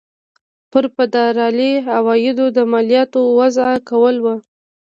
پر 0.71 0.83
فدرالي 0.95 1.73
عوایدو 1.97 2.45
د 2.57 2.59
مالیاتو 2.71 3.21
وضع 3.39 3.67
کول 3.89 4.15
وو. 4.23 4.35